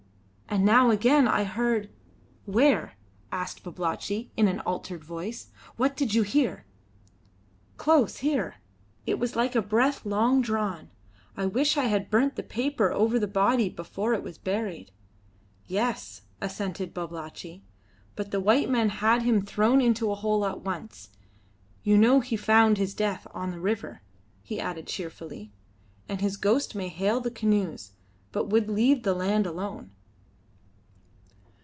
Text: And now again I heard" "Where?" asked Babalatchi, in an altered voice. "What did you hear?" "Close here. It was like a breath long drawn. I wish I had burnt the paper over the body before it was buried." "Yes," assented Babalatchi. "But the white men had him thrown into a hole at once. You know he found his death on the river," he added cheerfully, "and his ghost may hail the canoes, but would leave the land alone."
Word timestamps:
And 0.53 0.65
now 0.65 0.89
again 0.89 1.29
I 1.29 1.45
heard" 1.45 1.89
"Where?" 2.45 2.95
asked 3.31 3.63
Babalatchi, 3.63 4.31
in 4.35 4.49
an 4.49 4.59
altered 4.59 5.01
voice. 5.01 5.47
"What 5.77 5.95
did 5.95 6.13
you 6.13 6.23
hear?" 6.23 6.65
"Close 7.77 8.17
here. 8.17 8.55
It 9.05 9.17
was 9.17 9.37
like 9.37 9.55
a 9.55 9.61
breath 9.61 10.05
long 10.05 10.41
drawn. 10.41 10.89
I 11.37 11.45
wish 11.45 11.77
I 11.77 11.85
had 11.85 12.09
burnt 12.09 12.35
the 12.35 12.43
paper 12.43 12.91
over 12.91 13.17
the 13.17 13.29
body 13.29 13.69
before 13.69 14.13
it 14.13 14.23
was 14.23 14.37
buried." 14.37 14.91
"Yes," 15.67 16.23
assented 16.41 16.93
Babalatchi. 16.93 17.63
"But 18.17 18.31
the 18.31 18.41
white 18.41 18.69
men 18.69 18.89
had 18.89 19.21
him 19.21 19.45
thrown 19.45 19.79
into 19.79 20.11
a 20.11 20.15
hole 20.15 20.45
at 20.45 20.63
once. 20.65 21.11
You 21.81 21.97
know 21.97 22.19
he 22.19 22.35
found 22.35 22.77
his 22.77 22.93
death 22.93 23.25
on 23.33 23.51
the 23.51 23.61
river," 23.61 24.01
he 24.43 24.59
added 24.59 24.87
cheerfully, 24.87 25.53
"and 26.09 26.19
his 26.19 26.35
ghost 26.35 26.75
may 26.75 26.89
hail 26.89 27.21
the 27.21 27.31
canoes, 27.31 27.93
but 28.33 28.49
would 28.49 28.67
leave 28.69 29.03
the 29.03 29.13
land 29.15 29.47
alone." 29.47 29.91